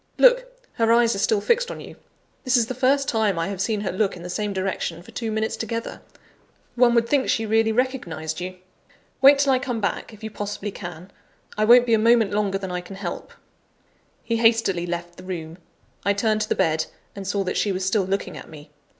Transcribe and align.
Look! 0.17 0.47
her 0.77 0.91
eyes 0.91 1.13
are 1.13 1.19
still 1.19 1.41
fixed 1.41 1.69
on 1.69 1.79
you. 1.79 1.95
This 2.43 2.57
is 2.57 2.65
the 2.65 2.73
first 2.73 3.07
time 3.07 3.37
I 3.37 3.49
have 3.49 3.61
seen 3.61 3.81
her 3.81 3.91
look 3.91 4.17
in 4.17 4.23
the 4.23 4.31
same 4.31 4.51
direction 4.51 5.03
for 5.03 5.11
two 5.11 5.31
minutes 5.31 5.55
together; 5.55 6.01
one 6.73 6.95
would 6.95 7.07
think 7.07 7.29
she 7.29 7.45
really 7.45 7.71
recognised 7.71 8.41
you. 8.41 8.55
Wait 9.21 9.37
till 9.37 9.53
I 9.53 9.59
come 9.59 9.79
back, 9.79 10.11
if 10.11 10.23
you 10.23 10.31
possibly 10.31 10.71
can 10.71 11.11
I 11.55 11.65
won't 11.65 11.85
be 11.85 11.93
a 11.93 11.99
moment 11.99 12.31
longer 12.31 12.57
than 12.57 12.71
I 12.71 12.81
can 12.81 12.95
help." 12.95 13.31
He 14.23 14.37
hastily 14.37 14.87
left 14.87 15.17
the 15.17 15.23
room. 15.23 15.59
I 16.03 16.13
turned 16.13 16.41
to 16.41 16.49
the 16.49 16.55
bed, 16.55 16.87
and 17.15 17.27
saw 17.27 17.43
that 17.43 17.55
she 17.55 17.71
was 17.71 17.85
still 17.85 18.03
looking 18.05 18.35
at 18.35 18.49
me. 18.49 18.71